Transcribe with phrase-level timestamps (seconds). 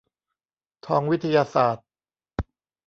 [0.85, 1.87] ทองวิทยาศาสตร์